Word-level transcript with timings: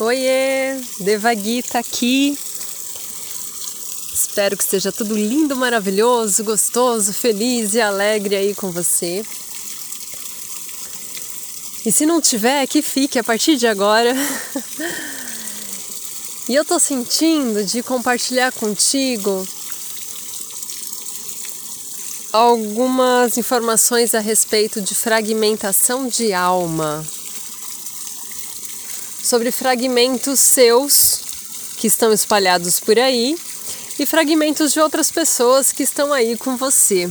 Oiê, 0.00 0.80
Devagita 1.00 1.78
aqui. 1.78 2.34
Espero 4.14 4.56
que 4.56 4.62
esteja 4.62 4.90
tudo 4.90 5.14
lindo, 5.14 5.54
maravilhoso, 5.54 6.42
gostoso, 6.42 7.12
feliz 7.12 7.74
e 7.74 7.82
alegre 7.82 8.34
aí 8.34 8.54
com 8.54 8.70
você. 8.70 9.22
E 11.84 11.92
se 11.92 12.06
não 12.06 12.18
tiver, 12.18 12.66
que 12.66 12.80
fique 12.80 13.18
a 13.18 13.24
partir 13.24 13.56
de 13.56 13.66
agora. 13.66 14.14
e 16.48 16.54
eu 16.54 16.64
tô 16.64 16.78
sentindo 16.78 17.62
de 17.62 17.82
compartilhar 17.82 18.52
contigo 18.52 19.46
algumas 22.32 23.36
informações 23.36 24.14
a 24.14 24.20
respeito 24.20 24.80
de 24.80 24.94
fragmentação 24.94 26.08
de 26.08 26.32
alma 26.32 27.04
sobre 29.22 29.50
fragmentos 29.50 30.40
seus 30.40 31.20
que 31.76 31.86
estão 31.86 32.12
espalhados 32.12 32.80
por 32.80 32.98
aí 32.98 33.36
e 33.98 34.06
fragmentos 34.06 34.72
de 34.72 34.80
outras 34.80 35.10
pessoas 35.10 35.72
que 35.72 35.82
estão 35.82 36.12
aí 36.12 36.36
com 36.36 36.56
você. 36.56 37.10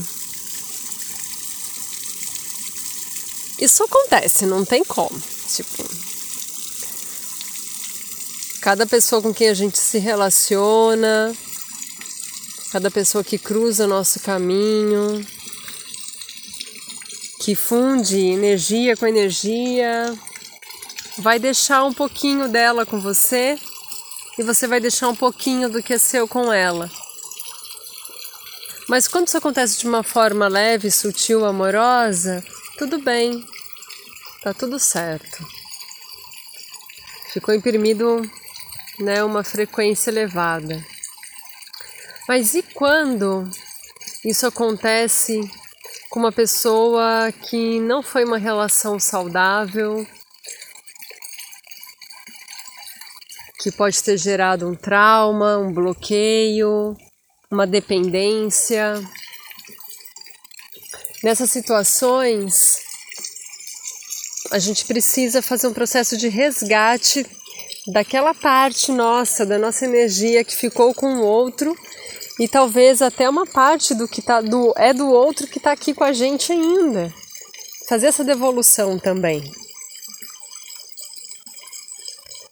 Isso 3.60 3.84
acontece, 3.84 4.46
não 4.46 4.64
tem 4.64 4.82
como. 4.82 5.20
Tipo, 5.54 5.84
cada 8.60 8.86
pessoa 8.86 9.20
com 9.20 9.34
quem 9.34 9.48
a 9.48 9.54
gente 9.54 9.78
se 9.78 9.98
relaciona, 9.98 11.34
cada 12.72 12.90
pessoa 12.90 13.22
que 13.22 13.38
cruza 13.38 13.86
nosso 13.86 14.20
caminho, 14.20 15.26
que 17.40 17.54
funde 17.54 18.18
energia 18.18 18.96
com 18.96 19.06
energia, 19.06 20.16
vai 21.20 21.38
deixar 21.38 21.84
um 21.84 21.92
pouquinho 21.92 22.48
dela 22.48 22.86
com 22.86 22.98
você 22.98 23.58
e 24.38 24.42
você 24.42 24.66
vai 24.66 24.80
deixar 24.80 25.08
um 25.08 25.14
pouquinho 25.14 25.68
do 25.68 25.82
que 25.82 25.92
é 25.92 25.98
seu 25.98 26.26
com 26.26 26.52
ela. 26.52 26.90
Mas 28.88 29.06
quando 29.06 29.28
isso 29.28 29.36
acontece 29.36 29.78
de 29.78 29.86
uma 29.86 30.02
forma 30.02 30.48
leve, 30.48 30.90
sutil, 30.90 31.44
amorosa, 31.44 32.42
tudo 32.78 32.98
bem, 32.98 33.44
tá 34.42 34.54
tudo 34.54 34.78
certo. 34.78 35.46
Ficou 37.32 37.54
imprimido 37.54 38.28
né, 38.98 39.22
uma 39.22 39.44
frequência 39.44 40.10
elevada. 40.10 40.84
Mas 42.26 42.54
e 42.54 42.62
quando 42.62 43.48
isso 44.24 44.46
acontece 44.46 45.40
com 46.08 46.18
uma 46.18 46.32
pessoa 46.32 47.30
que 47.30 47.78
não 47.78 48.02
foi 48.02 48.24
uma 48.24 48.38
relação 48.38 48.98
saudável, 48.98 50.06
que 53.60 53.70
pode 53.70 54.02
ter 54.02 54.16
gerado 54.16 54.66
um 54.66 54.74
trauma, 54.74 55.58
um 55.58 55.72
bloqueio, 55.72 56.96
uma 57.50 57.66
dependência. 57.66 58.94
Nessas 61.22 61.50
situações, 61.50 62.78
a 64.50 64.58
gente 64.58 64.86
precisa 64.86 65.42
fazer 65.42 65.66
um 65.66 65.74
processo 65.74 66.16
de 66.16 66.28
resgate 66.28 67.26
daquela 67.88 68.32
parte 68.32 68.90
nossa, 68.92 69.44
da 69.44 69.58
nossa 69.58 69.84
energia 69.84 70.42
que 70.42 70.56
ficou 70.56 70.94
com 70.94 71.16
o 71.16 71.22
outro 71.22 71.76
e 72.38 72.48
talvez 72.48 73.02
até 73.02 73.28
uma 73.28 73.44
parte 73.44 73.94
do 73.94 74.08
que 74.08 74.22
tá 74.22 74.40
do 74.40 74.72
é 74.76 74.94
do 74.94 75.10
outro 75.10 75.46
que 75.46 75.58
está 75.58 75.72
aqui 75.72 75.92
com 75.92 76.04
a 76.04 76.12
gente 76.12 76.50
ainda. 76.52 77.12
Fazer 77.86 78.06
essa 78.06 78.24
devolução 78.24 78.98
também. 78.98 79.59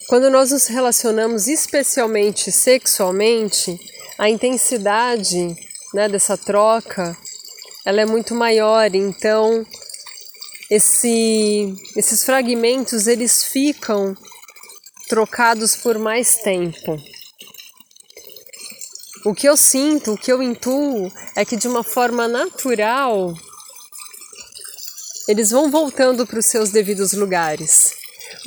Quando 0.08 0.30
nós 0.30 0.52
nos 0.52 0.66
relacionamos 0.68 1.48
especialmente 1.48 2.50
sexualmente, 2.50 3.78
a 4.16 4.30
intensidade 4.30 5.54
né, 5.92 6.08
dessa 6.08 6.34
troca 6.34 7.14
ela 7.84 8.00
é 8.00 8.06
muito 8.06 8.34
maior. 8.34 8.94
Então, 8.94 9.66
esse, 10.70 11.74
esses 11.94 12.24
fragmentos 12.24 13.06
eles 13.06 13.44
ficam 13.44 14.16
trocados 15.10 15.76
por 15.76 15.98
mais 15.98 16.36
tempo. 16.36 16.96
O 19.26 19.34
que 19.34 19.46
eu 19.46 19.58
sinto, 19.58 20.12
o 20.12 20.16
que 20.18 20.32
eu 20.32 20.42
intuo 20.42 21.12
é 21.36 21.44
que 21.44 21.56
de 21.56 21.68
uma 21.68 21.84
forma 21.84 22.26
natural 22.26 23.34
eles 25.28 25.50
vão 25.50 25.70
voltando 25.70 26.26
para 26.26 26.38
os 26.38 26.46
seus 26.46 26.70
devidos 26.70 27.12
lugares. 27.12 27.97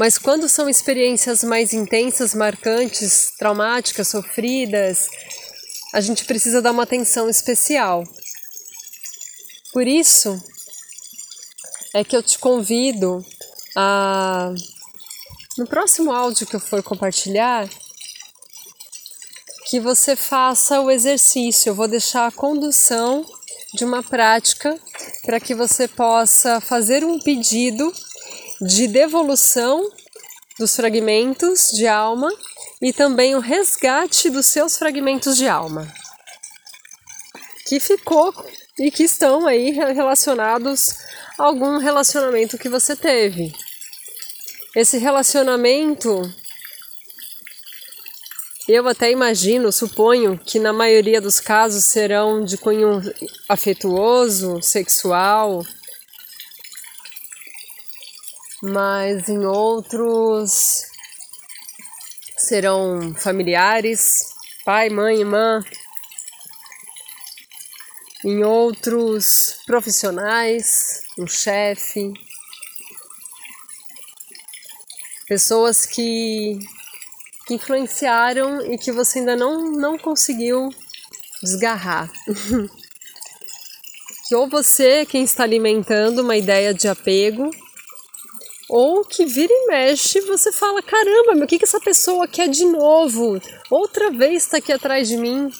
Mas 0.01 0.17
quando 0.17 0.50
são 0.50 0.67
experiências 0.67 1.44
mais 1.44 1.73
intensas, 1.73 2.34
marcantes, 2.34 3.34
traumáticas, 3.38 4.07
sofridas, 4.07 5.07
a 5.94 6.01
gente 6.01 6.25
precisa 6.25 6.59
dar 6.59 6.72
uma 6.72 6.81
atenção 6.81 7.29
especial. 7.29 8.03
Por 9.72 9.85
isso 9.85 10.44
é 11.94 12.03
que 12.03 12.17
eu 12.17 12.23
te 12.23 12.40
convido 12.40 13.23
a 13.75 14.51
no 15.56 15.67
próximo 15.67 16.11
áudio 16.11 16.47
que 16.47 16.56
eu 16.56 16.59
for 16.59 16.81
compartilhar 16.81 17.69
que 19.69 19.79
você 19.79 20.16
faça 20.16 20.81
o 20.81 20.90
exercício. 20.90 21.69
Eu 21.69 21.75
vou 21.75 21.88
deixar 21.88 22.25
a 22.25 22.31
condução 22.31 23.23
de 23.75 23.85
uma 23.85 24.01
prática 24.01 24.79
para 25.23 25.40
que 25.40 25.53
você 25.53 25.88
possa 25.88 26.59
fazer 26.59 27.03
um 27.03 27.19
pedido 27.19 27.94
de 28.61 28.88
devolução 28.88 29.91
dos 30.59 30.75
fragmentos 30.75 31.72
de 31.72 31.88
alma 31.88 32.29
e 32.81 32.94
também 32.94 33.35
o 33.35 33.39
resgate 33.39 34.29
dos 34.29 34.45
seus 34.45 34.77
fragmentos 34.77 35.35
de 35.35 35.47
alma 35.47 35.91
que 37.72 37.79
ficou 37.79 38.33
e 38.77 38.91
que 38.91 39.03
estão 39.03 39.47
aí 39.47 39.72
relacionados 39.72 40.97
a 41.39 41.45
algum 41.45 41.77
relacionamento 41.77 42.57
que 42.57 42.67
você 42.67 42.97
teve. 42.97 43.53
Esse 44.75 44.97
relacionamento 44.97 46.22
eu 48.67 48.88
até 48.88 49.09
imagino, 49.09 49.72
suponho 49.72 50.38
que 50.38 50.59
na 50.59 50.73
maioria 50.73 51.22
dos 51.22 51.39
casos 51.39 51.85
serão 51.85 52.43
de 52.43 52.57
cunho 52.57 53.01
afetuoso, 53.47 54.61
sexual, 54.61 55.66
mas 58.61 59.27
em 59.27 59.45
outros 59.45 60.83
serão 62.38 63.13
familiares, 63.16 64.33
pai, 64.63 64.89
mãe, 64.89 65.19
irmã. 65.19 65.63
Em 68.23 68.44
outros 68.44 69.63
profissionais, 69.66 71.01
um 71.17 71.25
chefe, 71.25 72.13
pessoas 75.28 75.88
que, 75.88 76.59
que 77.47 77.55
influenciaram 77.55 78.61
e 78.72 78.78
que 78.78 78.91
você 78.91 79.19
ainda 79.19 79.35
não, 79.35 79.72
não 79.72 79.97
conseguiu 79.97 80.69
desgarrar. 81.41 82.11
que 84.28 84.35
ou 84.35 84.47
você 84.47 84.88
é 84.88 85.05
quem 85.05 85.23
está 85.23 85.43
alimentando 85.43 86.22
uma 86.22 86.38
ideia 86.38 86.75
de 86.75 86.88
apego 86.88 87.49
ou 88.71 89.03
que 89.03 89.25
vira 89.25 89.51
e 89.51 89.67
mexe 89.67 90.21
você 90.21 90.49
fala: 90.49 90.81
caramba, 90.81 91.35
meu, 91.35 91.43
o 91.43 91.47
que, 91.47 91.59
que 91.59 91.65
essa 91.65 91.79
pessoa 91.81 92.25
quer 92.25 92.47
de 92.47 92.63
novo? 92.63 93.39
Outra 93.69 94.09
vez 94.09 94.43
está 94.43 94.57
aqui 94.57 94.71
atrás 94.71 95.09
de 95.09 95.17
mim. 95.17 95.51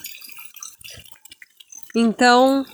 Então, 1.94 2.64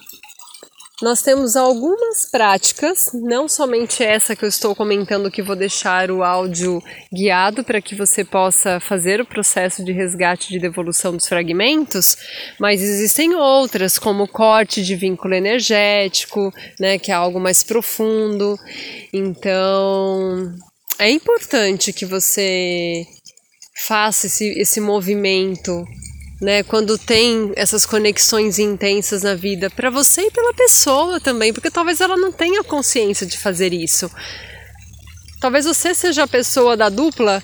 nós 1.01 1.23
temos 1.23 1.55
algumas 1.55 2.27
práticas, 2.29 3.11
não 3.15 3.49
somente 3.49 4.03
essa 4.03 4.35
que 4.35 4.45
eu 4.45 4.49
estou 4.49 4.75
comentando, 4.75 5.31
que 5.31 5.43
vou 5.43 5.55
deixar 5.55 6.11
o 6.11 6.25
áudio 6.25 6.83
guiado 7.13 7.63
para 7.63 7.81
que 7.81 7.95
você 7.95 8.25
possa 8.25 8.81
fazer 8.81 9.21
o 9.21 9.27
processo 9.27 9.85
de 9.85 9.93
resgate 9.93 10.49
de 10.49 10.59
devolução 10.59 11.17
dos 11.17 11.29
fragmentos, 11.29 12.17
mas 12.59 12.83
existem 12.83 13.35
outras, 13.37 13.97
como 13.97 14.27
corte 14.27 14.83
de 14.83 14.97
vínculo 14.97 15.35
energético, 15.35 16.53
né, 16.81 16.99
que 16.99 17.13
é 17.13 17.15
algo 17.15 17.39
mais 17.39 17.63
profundo. 17.63 18.59
Então, 19.13 20.53
é 20.99 21.09
importante 21.09 21.93
que 21.93 22.05
você 22.05 23.07
faça 23.87 24.27
esse, 24.27 24.49
esse 24.59 24.81
movimento 24.81 25.85
né? 26.41 26.63
Quando 26.63 26.97
tem 26.97 27.53
essas 27.57 27.85
conexões 27.85 28.59
intensas 28.59 29.23
na 29.23 29.35
vida, 29.35 29.71
para 29.71 29.91
você 29.91 30.23
e 30.23 30.31
pela 30.31 30.55
pessoa 30.55 31.21
também, 31.21 31.53
porque 31.53 31.71
talvez 31.71 32.01
ela 32.01 32.17
não 32.17 32.31
tenha 32.31 32.63
consciência 32.63 33.27
de 33.27 33.37
fazer 33.37 33.73
isso. 33.73 34.11
Talvez 35.41 35.65
você 35.65 35.95
seja 35.95 36.25
a 36.25 36.29
pessoa 36.29 36.77
da 36.77 36.89
dupla 36.89 37.43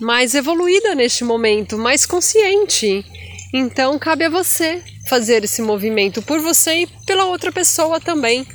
mais 0.00 0.34
evoluída 0.34 0.94
neste 0.94 1.24
momento, 1.24 1.76
mais 1.76 2.06
consciente. 2.06 3.04
Então 3.52 3.98
cabe 3.98 4.24
a 4.24 4.30
você 4.30 4.82
fazer 5.08 5.42
esse 5.42 5.62
movimento 5.62 6.20
por 6.22 6.40
você 6.40 6.82
e 6.82 6.86
pela 7.06 7.24
outra 7.24 7.50
pessoa 7.50 8.00
também. 8.00 8.46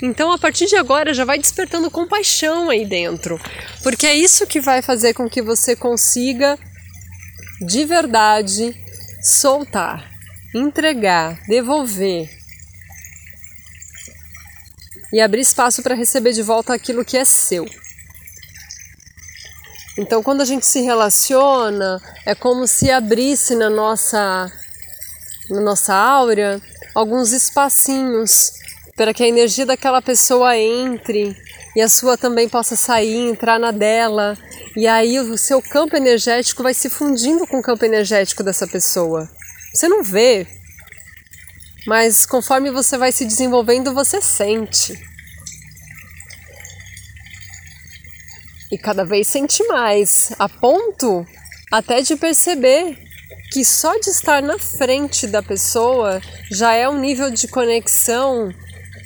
Então, 0.00 0.32
a 0.32 0.38
partir 0.38 0.66
de 0.66 0.76
agora, 0.76 1.14
já 1.14 1.24
vai 1.24 1.38
despertando 1.38 1.90
compaixão 1.90 2.70
aí 2.70 2.84
dentro, 2.84 3.40
porque 3.82 4.06
é 4.06 4.14
isso 4.14 4.46
que 4.46 4.60
vai 4.60 4.82
fazer 4.82 5.12
com 5.14 5.28
que 5.28 5.42
você 5.42 5.74
consiga 5.74 6.58
de 7.64 7.84
verdade 7.84 8.76
soltar, 9.22 10.10
entregar, 10.54 11.40
devolver 11.46 12.28
e 15.12 15.20
abrir 15.20 15.42
espaço 15.42 15.82
para 15.82 15.94
receber 15.94 16.32
de 16.32 16.42
volta 16.42 16.74
aquilo 16.74 17.04
que 17.04 17.16
é 17.16 17.24
seu. 17.24 17.66
Então, 19.98 20.22
quando 20.22 20.40
a 20.40 20.44
gente 20.44 20.64
se 20.64 20.80
relaciona, 20.80 22.00
é 22.24 22.34
como 22.34 22.66
se 22.66 22.90
abrisse 22.90 23.54
na 23.54 23.68
nossa, 23.68 24.50
na 25.50 25.60
nossa 25.60 25.94
áurea 25.94 26.60
alguns 26.94 27.32
espacinhos 27.32 28.52
para 28.96 29.12
que 29.12 29.22
a 29.22 29.28
energia 29.28 29.66
daquela 29.66 30.00
pessoa 30.00 30.56
entre 30.56 31.36
e 31.76 31.80
a 31.80 31.88
sua 31.88 32.16
também 32.16 32.48
possa 32.48 32.74
sair, 32.74 33.28
entrar 33.28 33.58
na 33.58 33.70
dela. 33.70 34.36
E 34.76 34.86
aí 34.86 35.20
o 35.20 35.36
seu 35.36 35.60
campo 35.60 35.96
energético 35.96 36.62
vai 36.62 36.72
se 36.72 36.88
fundindo 36.88 37.46
com 37.46 37.58
o 37.58 37.62
campo 37.62 37.84
energético 37.84 38.42
dessa 38.42 38.66
pessoa. 38.66 39.28
Você 39.74 39.86
não 39.86 40.02
vê, 40.02 40.46
mas 41.86 42.24
conforme 42.24 42.70
você 42.70 42.96
vai 42.96 43.12
se 43.12 43.24
desenvolvendo, 43.24 43.92
você 43.92 44.22
sente. 44.22 44.98
E 48.70 48.78
cada 48.78 49.04
vez 49.04 49.26
sente 49.26 49.62
mais, 49.66 50.32
a 50.38 50.48
ponto 50.48 51.26
até 51.70 52.00
de 52.00 52.16
perceber 52.16 52.98
que 53.52 53.64
só 53.64 53.98
de 53.98 54.08
estar 54.08 54.42
na 54.42 54.58
frente 54.58 55.26
da 55.26 55.42
pessoa 55.42 56.22
já 56.50 56.72
é 56.72 56.88
um 56.88 56.98
nível 56.98 57.30
de 57.30 57.46
conexão 57.48 58.50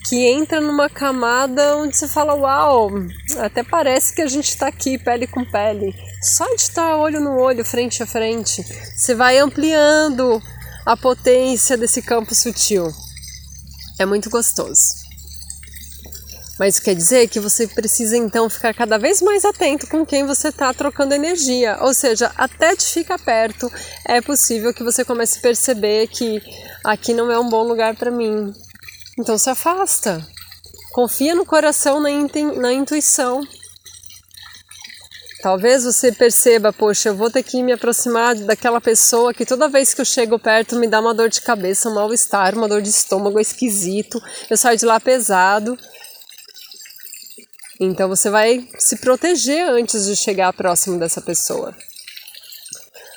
que 0.08 0.24
entra 0.24 0.60
numa 0.60 0.88
camada 0.88 1.76
onde 1.76 1.96
você 1.96 2.06
fala: 2.06 2.34
Uau, 2.34 2.90
até 3.38 3.62
parece 3.62 4.14
que 4.14 4.22
a 4.22 4.28
gente 4.28 4.48
está 4.48 4.68
aqui, 4.68 4.98
pele 4.98 5.26
com 5.26 5.44
pele. 5.44 5.94
Só 6.22 6.46
de 6.54 6.62
estar 6.62 6.96
olho 6.96 7.20
no 7.20 7.38
olho, 7.40 7.64
frente 7.64 8.02
a 8.02 8.06
frente, 8.06 8.62
você 8.96 9.14
vai 9.14 9.38
ampliando 9.38 10.40
a 10.84 10.96
potência 10.96 11.76
desse 11.76 12.00
campo 12.02 12.34
sutil. 12.34 12.86
É 13.98 14.06
muito 14.06 14.30
gostoso. 14.30 15.06
Mas 16.58 16.74
isso 16.74 16.84
quer 16.84 16.94
dizer 16.94 17.28
que 17.28 17.38
você 17.38 17.66
precisa 17.66 18.16
então 18.16 18.48
ficar 18.48 18.72
cada 18.72 18.98
vez 18.98 19.20
mais 19.20 19.44
atento 19.44 19.86
com 19.88 20.06
quem 20.06 20.24
você 20.24 20.48
está 20.48 20.72
trocando 20.72 21.12
energia. 21.12 21.76
Ou 21.82 21.92
seja, 21.92 22.32
até 22.34 22.74
de 22.74 22.84
ficar 22.84 23.18
perto, 23.18 23.70
é 24.06 24.22
possível 24.22 24.72
que 24.72 24.82
você 24.82 25.04
comece 25.04 25.38
a 25.38 25.42
perceber 25.42 26.06
que 26.06 26.40
aqui 26.82 27.12
não 27.12 27.30
é 27.30 27.38
um 27.38 27.48
bom 27.50 27.62
lugar 27.62 27.94
para 27.94 28.10
mim. 28.10 28.54
Então 29.18 29.38
se 29.38 29.48
afasta. 29.48 30.26
Confia 30.92 31.34
no 31.34 31.46
coração, 31.46 32.00
na, 32.00 32.08
na 32.58 32.72
intuição. 32.72 33.42
Talvez 35.42 35.84
você 35.84 36.10
perceba, 36.10 36.72
poxa, 36.72 37.10
eu 37.10 37.14
vou 37.14 37.30
ter 37.30 37.42
que 37.42 37.62
me 37.62 37.72
aproximar 37.72 38.34
daquela 38.34 38.80
pessoa 38.80 39.32
que 39.32 39.46
toda 39.46 39.68
vez 39.68 39.94
que 39.94 40.00
eu 40.00 40.04
chego 40.04 40.38
perto 40.38 40.76
me 40.76 40.88
dá 40.88 41.00
uma 41.00 41.14
dor 41.14 41.28
de 41.28 41.40
cabeça, 41.40 41.88
um 41.88 41.94
mal-estar, 41.94 42.54
uma 42.56 42.68
dor 42.68 42.82
de 42.82 42.88
estômago 42.88 43.38
esquisito, 43.38 44.20
eu 44.50 44.56
saio 44.56 44.76
de 44.76 44.84
lá 44.84 44.98
pesado. 44.98 45.78
Então 47.78 48.08
você 48.08 48.30
vai 48.30 48.68
se 48.78 48.96
proteger 48.96 49.68
antes 49.68 50.06
de 50.06 50.16
chegar 50.16 50.52
próximo 50.52 50.98
dessa 50.98 51.20
pessoa. 51.20 51.76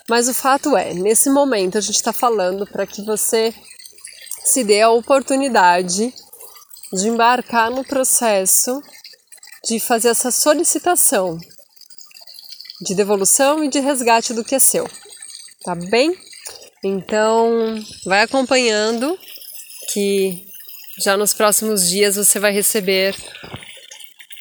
Mas 0.07 0.27
o 0.27 0.33
fato 0.33 0.75
é, 0.75 0.93
nesse 0.93 1.29
momento 1.29 1.77
a 1.77 1.81
gente 1.81 1.95
está 1.95 2.11
falando 2.11 2.67
para 2.67 2.85
que 2.85 3.01
você 3.03 3.53
se 4.49 4.63
dê 4.63 4.81
a 4.81 4.89
oportunidade 4.89 6.13
de 6.91 7.07
embarcar 7.07 7.69
no 7.69 7.83
processo 7.85 8.81
de 9.63 9.79
fazer 9.79 10.09
essa 10.09 10.31
solicitação 10.31 11.37
de 12.81 12.95
devolução 12.95 13.63
e 13.63 13.69
de 13.69 13.79
resgate 13.79 14.33
do 14.33 14.43
que 14.43 14.55
é 14.55 14.59
seu. 14.59 14.89
Tá 15.63 15.75
bem? 15.75 16.17
Então, 16.83 17.75
vai 18.05 18.21
acompanhando 18.23 19.19
que 19.91 20.47
já 20.97 21.15
nos 21.15 21.33
próximos 21.33 21.87
dias 21.87 22.15
você 22.15 22.39
vai 22.39 22.51
receber 22.51 23.15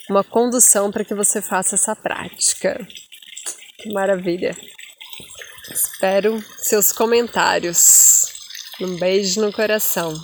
uma 0.09 0.25
condução 0.25 0.91
para 0.91 1.05
que 1.05 1.15
você 1.15 1.43
faça 1.43 1.75
essa 1.75 1.95
prática. 1.95 2.79
Que 3.79 3.93
maravilha! 3.93 4.57
Espero 5.71 6.43
seus 6.59 6.93
comentários. 6.93 8.28
Um 8.81 8.95
beijo 8.95 9.41
no 9.41 9.53
coração. 9.53 10.15